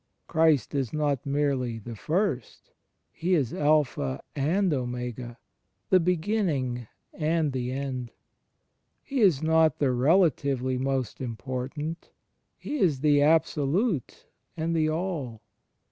Christ 0.25 0.73
is 0.73 0.93
not 0.93 1.27
merely" 1.27 1.77
the 1.77 1.95
First"; 1.95 2.71
He 3.11 3.35
is 3.35 3.53
Alpha 3.53 4.19
and 4.35 4.73
Omega, 4.73 5.37
the 5.91 5.99
beginning 5.99 6.87
and 7.13 7.51
the 7.53 7.71
end. 7.71 8.09
He 9.03 9.21
is 9.21 9.43
not 9.43 9.77
the 9.77 9.91
relatively 9.91 10.79
most 10.79 11.21
important; 11.21 12.09
He 12.57 12.77
is 12.79 13.01
the 13.01 13.21
Absolute 13.21 14.25
and 14.57 14.75
the 14.75 14.89
All. 14.89 15.43